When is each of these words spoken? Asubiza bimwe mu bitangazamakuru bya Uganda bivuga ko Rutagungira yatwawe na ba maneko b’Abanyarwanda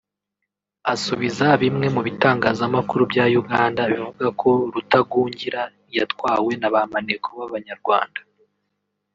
Asubiza 0.93 1.47
bimwe 1.61 1.87
mu 1.95 2.01
bitangazamakuru 2.07 3.03
bya 3.11 3.25
Uganda 3.41 3.81
bivuga 3.91 4.27
ko 4.41 4.49
Rutagungira 4.73 5.61
yatwawe 5.97 6.51
na 6.61 6.69
ba 6.73 6.81
maneko 6.93 7.27
b’Abanyarwanda 7.39 8.19